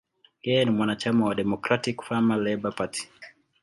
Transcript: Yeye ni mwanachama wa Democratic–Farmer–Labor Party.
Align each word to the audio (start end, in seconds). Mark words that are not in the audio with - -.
Yeye 0.43 0.65
ni 0.65 0.71
mwanachama 0.71 1.25
wa 1.25 1.35
Democratic–Farmer–Labor 1.35 2.75
Party. 2.75 3.07